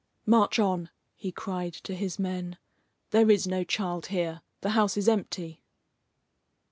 [0.25, 2.57] "March on!" he cried to his men,
[3.11, 4.41] "there is no child here.
[4.61, 5.61] The house is empty."